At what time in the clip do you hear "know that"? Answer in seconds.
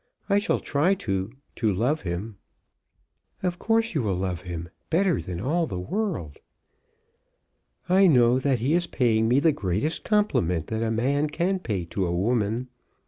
8.07-8.57